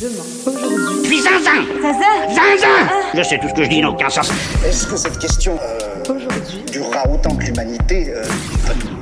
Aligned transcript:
Demain, 0.00 0.24
aujourd'hui. 0.46 1.02
Puis 1.08 1.20
zinzin 1.20 1.64
Zaza 1.80 2.28
Zinzin 2.28 2.88
Je 3.14 3.22
sais 3.22 3.38
tout 3.38 3.48
ce 3.48 3.54
que 3.54 3.64
je 3.64 3.68
dis 3.70 3.80
n'a 3.80 3.90
aucun 3.90 4.10
sens. 4.10 4.30
Est-ce 4.66 4.86
que 4.86 4.96
cette 4.96 5.18
question 5.18 5.58
euh, 5.62 6.12
Aujourd'hui, 6.14 6.62
durera 6.70 7.08
autant 7.08 7.34
que 7.36 7.44
l'humanité 7.44 8.12
euh, 8.14 8.22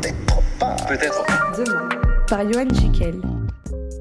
Peut-être 0.01 0.43
pas? 0.59 0.77
Peut-être. 0.89 1.25
demain. 1.59 1.89
Par 2.29 2.41
Johan 2.53 2.67
Jekyll. 2.73 3.21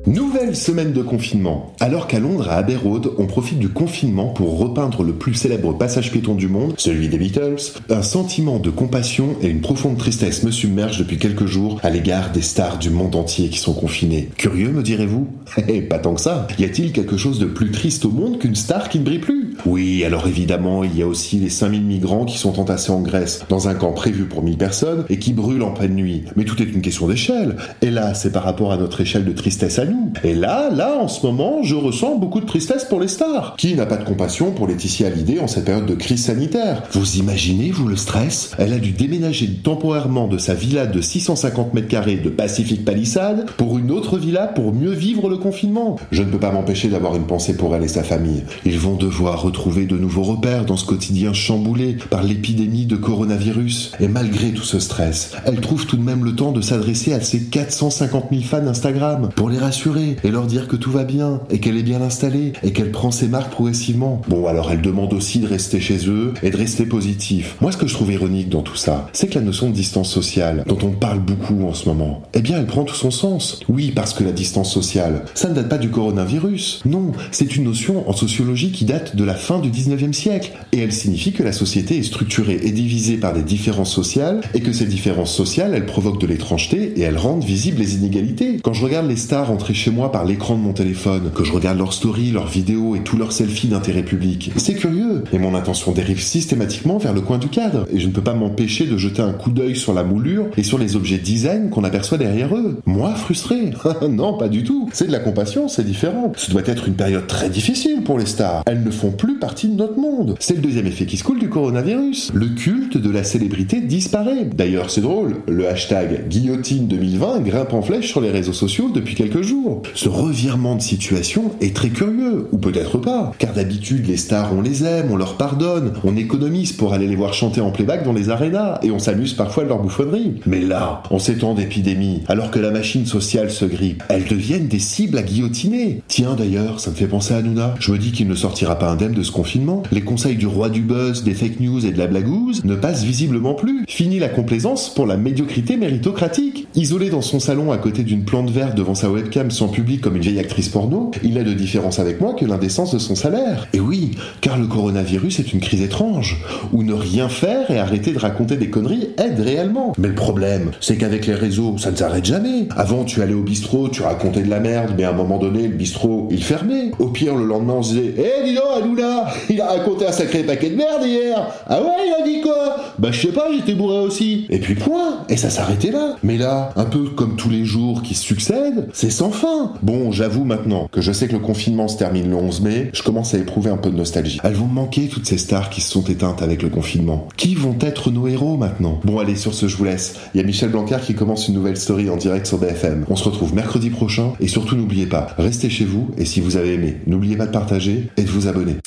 Nouvelle 0.06 0.54
semaine 0.54 0.92
de 0.92 1.02
confinement. 1.02 1.72
Alors 1.80 2.08
qu'à 2.08 2.20
Londres, 2.20 2.50
à 2.50 2.58
Abbey 2.58 2.76
on 3.18 3.26
profite 3.26 3.58
du 3.58 3.70
confinement 3.70 4.28
pour 4.28 4.60
repeindre 4.60 5.02
le 5.02 5.14
plus 5.14 5.34
célèbre 5.34 5.78
passage 5.78 6.12
piéton 6.12 6.36
du 6.36 6.50
monde, 6.50 6.74
celui 6.78 7.08
des 7.08 7.18
Beatles, 7.18 7.80
un 7.90 8.02
sentiment 8.02 8.60
de 8.60 8.70
compassion 8.70 9.38
et 9.42 9.48
une 9.48 9.62
profonde 9.62 9.98
tristesse 9.98 10.44
me 10.44 10.52
submergent 10.52 11.00
depuis 11.00 11.18
quelques 11.18 11.46
jours 11.46 11.80
à 11.84 11.90
l'égard 11.90 12.34
des 12.34 12.42
stars 12.42 12.80
du 12.80 12.90
monde 12.90 13.16
entier 13.16 13.48
qui 13.48 13.60
sont 13.60 13.74
confinées. 13.74 14.28
Curieux, 14.36 14.72
me 14.72 14.84
direz-vous? 14.84 15.28
Eh, 15.70 15.82
pas 15.82 16.00
tant 16.00 16.16
que 16.16 16.22
ça. 16.22 16.48
Y 16.60 16.66
a-t-il 16.66 16.92
quelque 16.92 17.16
chose 17.16 17.40
de 17.40 17.46
plus 17.46 17.72
triste 17.72 18.04
au 18.04 18.10
monde 18.10 18.38
qu'une 18.38 18.56
star 18.56 18.90
qui 18.90 19.00
ne 19.00 19.06
brille 19.06 19.20
plus? 19.20 19.56
Oui, 19.66 20.04
alors 20.04 20.28
évidemment, 20.28 20.84
il 20.84 20.98
y 20.98 21.02
a 21.02 21.08
aussi 21.08 21.38
les 21.38 21.50
5000 21.50 21.84
migrants 21.84 22.26
qui 22.26 22.38
sont 22.38 22.60
entassés 22.60 22.92
en 22.92 23.00
Grèce, 23.02 23.46
dans 23.48 23.70
un 23.70 23.76
camp 23.76 23.94
prévu 23.94 24.26
pour 24.26 24.44
1000 24.44 24.58
personnes 24.58 25.06
et 25.10 25.20
qui 25.20 25.32
brûlent 25.32 25.64
en 25.64 25.72
pleine 25.72 25.96
nuit. 25.96 26.24
Mais 26.36 26.44
tout 26.44 26.62
est 26.62 26.66
une 26.66 26.82
question 26.82 27.08
d'échelle. 27.08 27.56
Et 27.82 27.92
là, 27.92 28.14
c'est 28.14 28.32
par 28.32 28.44
rapport 28.44 28.74
à 28.74 28.78
notre 28.78 29.00
échelle 29.00 29.24
de 29.24 29.32
tristesse 29.32 29.80
à 29.80 29.86
Et 30.24 30.34
là, 30.34 30.70
là, 30.70 30.98
en 31.00 31.08
ce 31.08 31.26
moment, 31.26 31.64
je 31.64 31.76
ressens 31.76 32.18
beaucoup 32.18 32.40
de 32.40 32.46
tristesse 32.46 32.86
pour 32.86 33.00
les 33.00 33.08
stars. 33.08 33.56
Qui 33.58 33.76
n'a 33.76 33.86
pas 33.86 33.98
de 33.98 34.04
compassion 34.04 34.52
pour 34.52 34.68
Laetitia 34.68 35.08
Hallyday 35.08 35.40
en 35.40 35.48
cette 35.48 35.66
période 35.66 35.86
de 35.86 35.96
crise 35.96 36.26
sanitaire? 36.26 36.84
Vous 36.92 37.18
imaginez, 37.18 37.72
vous, 37.72 37.88
le 37.88 37.96
stress? 37.96 38.52
Elle 38.58 38.74
a 38.74 38.80
dû 38.80 38.92
déménager 38.92 39.50
temporairement 39.50 40.28
de 40.28 40.38
sa 40.38 40.54
villa 40.54 40.86
de 40.86 41.02
650 41.02 41.74
mètres 41.74 41.88
carrés 41.88 42.16
de 42.16 42.30
Pacific 42.30 42.86
Palisade 42.86 43.46
pour 43.58 43.78
une 43.78 43.92
autre 43.92 44.18
villa 44.18 44.48
pour 44.48 44.74
mieux 44.74 44.92
vivre 44.92 45.30
le 45.30 45.38
confinement. 45.38 45.98
Je 46.12 46.24
ne 46.24 46.30
peux 46.30 46.40
pas 46.40 46.52
m'empêcher 46.52 46.90
d'avoir 46.90 47.16
une 47.16 47.28
pensée 47.28 47.56
pour 47.56 47.76
elle 47.76 47.84
et 47.84 47.88
sa 47.88 48.04
famille. 48.04 48.44
Ils 48.66 48.80
vont 48.80 48.96
devoir 48.96 49.42
retrouver 49.42 49.86
de 49.86 49.98
nouveaux 49.98 50.24
repères 50.24 50.66
dans 50.66 50.78
ce 50.78 50.86
quotidien 50.86 51.34
chamboulé 51.34 51.98
par 52.10 52.24
l'épidémie 52.24 52.86
de 52.86 52.96
coronavirus. 52.96 53.92
Et 54.00 54.08
malgré 54.08 54.52
tout 54.52 54.64
ce 54.64 54.80
stress, 54.80 55.32
elle 55.46 55.60
trouve 55.60 55.86
tout 55.86 55.98
de 55.98 56.04
même 56.04 56.24
le 56.24 56.36
temps 56.36 56.52
de 56.52 56.62
s'adresser 56.62 57.14
à 57.14 57.22
ses 57.22 57.44
450 57.44 58.26
000 58.32 58.44
fans 58.44 58.68
Instagram 58.68 59.30
pour 59.36 59.50
les 59.50 59.58
rassurer 59.58 59.83
et 60.24 60.32
leur 60.32 60.46
dire 60.46 60.68
que 60.68 60.76
tout 60.76 60.92
va 60.92 61.04
bien 61.04 61.42
et 61.50 61.60
qu'elle 61.60 61.78
est 61.78 61.84
bien 61.84 62.02
installée 62.02 62.54
et 62.64 62.72
qu'elle 62.72 62.92
prend 62.92 63.12
ses 63.12 63.28
marques 63.28 63.52
progressivement. 63.52 64.22
Bon, 64.28 64.48
alors 64.48 64.72
elle 64.72 64.82
demande 64.82 65.14
aussi 65.14 65.40
de 65.40 65.48
rester 65.48 65.80
chez 65.82 66.08
eux 66.08 66.34
et 66.42 66.52
de 66.52 66.58
rester 66.58 66.86
positif. 66.86 67.58
Moi, 67.60 67.72
ce 67.72 67.78
que 67.78 67.88
je 67.88 67.94
trouve 67.94 68.12
ironique 68.12 68.50
dans 68.50 68.62
tout 68.62 68.76
ça, 68.76 69.10
c'est 69.14 69.28
que 69.28 69.36
la 69.36 69.42
notion 69.42 69.70
de 69.70 69.76
distance 69.76 70.10
sociale, 70.10 70.64
dont 70.68 70.78
on 70.84 70.92
parle 70.92 71.20
beaucoup 71.20 71.66
en 71.66 71.74
ce 71.74 71.90
moment, 71.90 72.22
eh 72.34 72.42
bien, 72.42 72.60
elle 72.60 72.66
prend 72.66 72.84
tout 72.84 72.96
son 72.96 73.12
sens. 73.12 73.60
Oui, 73.68 73.92
parce 73.94 74.14
que 74.14 74.24
la 74.24 74.32
distance 74.32 74.72
sociale, 74.72 75.26
ça 75.34 75.50
ne 75.50 75.56
date 75.56 75.70
pas 75.70 75.78
du 75.78 75.90
coronavirus. 75.90 76.82
Non, 76.86 77.12
c'est 77.32 77.56
une 77.56 77.66
notion 77.66 78.10
en 78.10 78.14
sociologie 78.14 78.72
qui 78.72 78.86
date 78.86 79.16
de 79.16 79.24
la 79.24 79.36
fin 79.36 79.60
du 79.60 79.70
19e 79.70 80.14
siècle. 80.14 80.54
Et 80.72 80.80
elle 80.80 80.94
signifie 80.94 81.34
que 81.34 81.44
la 81.44 81.52
société 81.52 81.98
est 81.98 82.04
structurée 82.04 82.60
et 82.64 82.72
divisée 82.72 83.18
par 83.18 83.34
des 83.34 83.44
différences 83.44 83.94
sociales 83.94 84.42
et 84.54 84.62
que 84.62 84.72
ces 84.72 84.86
différences 84.86 85.34
sociales, 85.34 85.74
elles 85.76 85.86
provoquent 85.86 86.22
de 86.22 86.28
l'étrangeté 86.28 86.94
et 86.96 87.02
elles 87.02 87.18
rendent 87.18 87.44
visibles 87.44 87.80
les 87.80 87.96
inégalités. 87.96 88.60
Quand 88.64 88.74
je 88.74 88.84
regarde 88.84 89.08
les 89.08 89.18
stars 89.18 89.52
chez 89.74 89.92
moi 89.92 90.12
par 90.12 90.26
l'écran 90.26 90.56
de 90.56 90.62
mon 90.62 90.74
téléphone, 90.74 91.32
que 91.34 91.44
je 91.44 91.52
regarde 91.52 91.78
leurs 91.78 91.94
stories, 91.94 92.32
leurs 92.32 92.48
vidéos 92.48 92.96
et 92.96 93.00
tous 93.00 93.18
leurs 93.18 93.32
selfies 93.32 93.68
d'intérêt 93.68 94.04
public. 94.04 94.52
C'est 94.58 94.76
curieux, 94.76 95.24
et 95.32 95.40
mon 95.40 95.56
attention 95.56 95.92
dérive 95.92 96.22
systématiquement 96.22 96.98
vers 96.98 97.14
le 97.14 97.22
coin 97.22 97.38
du 97.38 97.48
cadre, 97.48 97.86
et 97.92 98.00
je 98.00 98.08
ne 98.08 98.12
peux 98.12 98.22
pas 98.22 98.34
m'empêcher 98.34 98.86
de 98.86 98.98
jeter 98.98 99.22
un 99.22 99.34
coup 99.34 99.52
d'œil 99.52 99.76
sur 99.76 99.94
la 99.94 100.04
moulure 100.04 100.48
et 100.58 100.64
sur 100.64 100.78
les 100.78 100.96
objets 100.96 101.18
design 101.18 101.70
qu'on 101.70 101.84
aperçoit 101.84 102.18
derrière 102.18 102.56
eux. 102.56 102.80
Moi, 102.86 103.14
frustré 103.16 103.72
Non, 104.10 104.38
pas 104.38 104.50
du 104.50 104.64
tout. 104.64 104.90
C'est 104.94 105.08
de 105.08 105.12
la 105.12 105.20
compassion, 105.20 105.68
c'est 105.68 105.86
différent. 105.86 106.32
Ce 106.36 106.52
doit 106.52 106.62
être 106.66 106.88
une 106.88 106.96
période 106.96 107.28
très 107.28 107.50
difficile 107.50 108.04
pour 108.04 108.20
les 108.20 108.26
stars. 108.26 108.64
Elles 108.66 108.84
ne 108.84 108.92
font 108.92 109.12
plus 109.12 109.40
partie 109.40 109.68
de 109.68 109.76
notre 109.76 109.98
monde. 109.98 110.36
C'est 110.40 110.56
le 110.56 110.62
deuxième 110.62 110.88
effet 110.88 111.06
qui 111.06 111.18
se 111.18 111.24
coule 111.24 111.40
du 111.40 111.50
coronavirus. 111.50 112.32
Le 112.34 112.48
culte 112.48 112.98
de 112.98 113.10
la 113.10 113.24
célébrité 113.24 113.82
disparaît. 113.82 114.46
D'ailleurs, 114.46 114.90
c'est 114.90 115.02
drôle, 115.02 115.38
le 115.48 115.68
hashtag 115.68 116.28
guillotine 116.28 116.88
2020 116.88 117.40
grimpe 117.42 117.74
en 117.74 117.82
flèche 117.82 118.08
sur 118.08 118.22
les 118.22 118.32
réseaux 118.32 118.54
sociaux 118.54 118.90
depuis 118.94 119.16
quelques 119.16 119.42
jours. 119.42 119.63
Ce 119.94 120.10
revirement 120.10 120.76
de 120.76 120.82
situation 120.82 121.52
est 121.62 121.76
très 121.76 121.90
curieux, 121.90 122.48
ou 122.52 122.58
peut-être 122.58 122.98
pas, 122.98 123.32
car 123.38 123.54
d'habitude 123.54 124.08
les 124.08 124.18
stars 124.18 124.52
on 124.54 124.62
les 124.62 124.84
aime, 124.84 125.10
on 125.12 125.16
leur 125.16 125.38
pardonne, 125.38 125.94
on 126.04 126.18
économise 126.18 126.74
pour 126.74 126.94
aller 126.94 127.08
les 127.08 127.16
voir 127.16 127.34
chanter 127.34 127.62
en 127.62 127.72
playback 127.72 128.04
dans 128.04 128.14
les 128.14 128.30
arénas, 128.30 128.80
et 128.84 128.92
on 128.92 129.00
s'amuse 129.00 129.34
parfois 129.34 129.64
de 129.64 129.70
leur 129.70 129.82
bouffonnerie. 129.82 130.42
Mais 130.46 130.62
là, 130.62 131.04
en 131.10 131.20
ces 131.20 131.38
temps 131.38 131.54
d'épidémie, 131.54 132.22
alors 132.28 132.52
que 132.52 132.60
la 132.60 132.72
machine 132.72 133.06
sociale 133.06 133.52
se 133.52 133.66
grippe, 133.66 134.04
elles 134.10 134.26
deviennent 134.26 134.68
des 134.68 134.80
cibles 134.80 135.18
à 135.18 135.24
guillotiner. 135.24 136.02
Tiens 136.08 136.36
d'ailleurs, 136.36 136.80
ça 136.80 136.92
me 136.92 136.96
fait 136.96 137.08
penser 137.08 137.34
à 137.34 137.42
Nouna. 137.42 137.76
Je 137.80 137.92
me 137.92 137.98
dis 137.98 138.12
qu'il 138.12 138.28
ne 138.28 138.36
sortira 138.36 138.78
pas 138.78 138.90
indemne 138.90 139.14
de 139.14 139.24
ce 139.24 139.32
confinement. 139.32 139.84
Les 139.92 140.02
conseils 140.02 140.36
du 140.36 140.48
roi 140.48 140.70
du 140.70 140.82
buzz, 140.82 141.24
des 141.24 141.34
fake 141.34 141.60
news 141.60 141.86
et 141.86 141.92
de 141.92 141.98
la 141.98 142.08
blagouze 142.08 142.64
ne 142.66 142.76
passent 142.76 143.04
visiblement 143.04 143.54
plus. 143.54 143.86
Fini 143.88 144.20
la 144.20 144.30
complaisance 144.30 144.94
pour 144.94 145.06
la 145.06 145.18
médiocrité 145.18 145.78
méritocratique. 145.78 146.68
Isolé 146.76 147.10
dans 147.10 147.22
son 147.22 147.40
salon 147.40 147.72
à 147.72 147.78
côté 147.78 148.04
d'une 148.04 148.26
plante 148.26 148.50
verte 148.50 148.76
devant 148.76 148.96
sa 148.96 149.10
webcam 149.10 149.52
sans 149.54 149.70
public 149.70 150.02
comme 150.02 150.16
une 150.16 150.22
vieille 150.22 150.40
actrice 150.40 150.70
porno, 150.70 151.12
il 151.24 151.36
n'a 151.36 151.44
de 151.44 151.54
différence 151.54 152.00
avec 152.00 152.20
moi 152.20 152.34
que 152.34 152.46
l'indécence 152.46 152.94
de 152.94 153.00
son 153.00 153.16
salaire. 153.16 153.68
Et 153.74 153.80
oui, 153.80 154.12
car 154.42 154.58
le 154.58 154.68
coronavirus 154.68 155.40
est 155.40 155.54
une 155.54 155.60
crise 155.60 155.82
étrange, 155.82 156.44
où 156.72 156.84
ne 156.84 156.94
rien 156.94 157.30
faire 157.30 157.72
et 157.72 157.80
arrêter 157.80 158.12
de 158.12 158.20
raconter 158.20 158.58
des 158.58 158.70
conneries 158.70 159.10
aide 159.18 159.40
réellement. 159.40 159.94
Mais 159.98 160.08
le 160.08 160.16
problème, 160.16 160.72
c'est 160.82 160.98
qu'avec 160.98 161.28
les 161.28 161.34
réseaux, 161.34 161.78
ça 161.78 161.92
ne 161.92 161.96
s'arrête 161.96 162.26
jamais. 162.26 162.68
Avant, 162.76 163.04
tu 163.04 163.22
allais 163.22 163.34
au 163.34 163.44
bistrot, 163.44 163.90
tu 163.90 164.02
racontais 164.02 164.42
de 164.42 164.50
la 164.50 164.60
merde, 164.60 164.94
mais 164.98 165.04
à 165.04 165.10
un 165.10 165.14
moment 165.14 165.38
donné, 165.38 165.68
le 165.68 165.76
bistrot, 165.76 166.28
il 166.32 166.44
fermait. 166.44 166.92
Au 167.00 167.08
pire, 167.08 167.36
le 167.36 167.46
lendemain, 167.46 167.76
on 167.78 167.84
se 167.84 167.94
disait, 167.94 168.14
eh, 168.18 168.44
dis 168.46 168.56
donc, 168.56 168.64
Aloula, 168.76 169.28
il 169.50 169.62
a 169.62 169.68
raconté 169.68 170.08
un 170.08 170.12
sacré 170.12 170.44
paquet 170.44 170.70
de 170.70 170.76
merde 170.76 171.04
hier. 171.06 171.48
Ah 171.68 171.82
ouais, 171.82 172.08
il 172.08 172.22
a 172.22 172.26
dit 172.26 172.42
quoi? 172.42 172.78
Bah, 172.98 173.10
je 173.12 173.22
sais 173.22 173.34
pas, 173.34 173.48
j'étais 173.54 173.74
bourré 173.74 174.00
aussi. 174.00 174.46
Et 174.50 174.60
puis 174.60 174.76
point. 174.76 175.26
Et 175.30 175.38
ça 175.38 175.50
s'arrêtait 175.50 175.92
là. 175.92 176.16
Mais 176.24 176.38
là, 176.38 176.72
un 176.76 176.86
peu 176.86 177.10
comme 177.10 177.36
tous 177.36 177.50
les 177.50 177.66
jours 177.66 178.02
qui 178.02 178.16
se 178.16 178.24
succèdent, 178.24 178.88
c'est 178.94 179.10
sans 179.10 179.32
fin. 179.32 179.43
Bon, 179.82 180.12
j'avoue 180.12 180.46
maintenant 180.46 180.88
que 180.92 181.02
je 181.02 181.12
sais 181.12 181.28
que 181.28 181.34
le 181.34 181.40
confinement 181.40 181.90
se 181.90 181.98
termine 181.98 182.30
le 182.30 182.36
11 182.36 182.62
mai, 182.62 182.90
je 182.94 183.04
commence 183.04 183.34
à 183.34 183.38
éprouver 183.38 183.70
un 183.70 183.78
peu 183.78 183.90
de 183.90 183.98
nostalgie. 183.98 184.40
Elles 184.44 184.54
vont 184.54 184.68
manquer 184.68 185.08
toutes 185.08 185.26
ces 185.26 185.38
stars 185.38 185.70
qui 185.70 185.82
se 185.82 185.92
sont 185.92 186.04
éteintes 186.06 186.42
avec 186.42 186.62
le 186.64 186.70
confinement. 186.70 187.28
Qui 187.36 187.56
vont 187.56 187.76
être 187.82 188.10
nos 188.10 188.28
héros 188.28 188.56
maintenant? 188.56 189.02
Bon 189.04 189.20
allez, 189.20 189.36
sur 189.36 189.54
ce 189.54 189.68
je 189.68 189.76
vous 189.76 189.84
laisse. 189.84 190.16
Il 190.34 190.38
y 190.38 190.44
a 190.44 190.48
Michel 190.48 190.70
Blancard 190.70 191.02
qui 191.02 191.16
commence 191.16 191.50
une 191.50 191.56
nouvelle 191.56 191.78
story 191.78 192.10
en 192.10 192.16
direct 192.16 192.46
sur 192.46 192.58
BFM. 192.58 193.06
On 193.10 193.18
se 193.18 193.26
retrouve 193.26 193.54
mercredi 193.54 193.90
prochain 193.90 194.34
et 194.40 194.48
surtout 194.48 194.78
n'oubliez 194.78 195.08
pas, 195.08 195.28
restez 195.38 195.70
chez 195.70 195.86
vous 195.86 196.12
et 196.18 196.26
si 196.26 196.40
vous 196.40 196.56
avez 196.56 196.76
aimé, 196.76 196.98
n'oubliez 197.06 197.36
pas 197.36 197.46
de 197.46 197.52
partager 197.52 198.10
et 198.16 198.24
de 198.24 198.30
vous 198.30 198.48
abonner. 198.48 198.78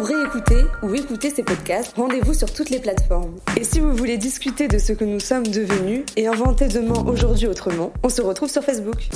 Pour 0.00 0.08
réécouter 0.08 0.64
ou 0.82 0.94
écouter 0.94 1.28
ces 1.28 1.42
podcasts, 1.42 1.94
rendez-vous 1.94 2.32
sur 2.32 2.50
toutes 2.50 2.70
les 2.70 2.78
plateformes. 2.78 3.36
Et 3.58 3.64
si 3.64 3.80
vous 3.80 3.94
voulez 3.94 4.16
discuter 4.16 4.66
de 4.66 4.78
ce 4.78 4.94
que 4.94 5.04
nous 5.04 5.20
sommes 5.20 5.46
devenus 5.46 6.04
et 6.16 6.26
inventer 6.26 6.68
demain 6.68 7.04
aujourd'hui 7.06 7.48
autrement, 7.48 7.92
on 8.02 8.08
se 8.08 8.22
retrouve 8.22 8.48
sur 8.48 8.64
Facebook. 8.64 9.10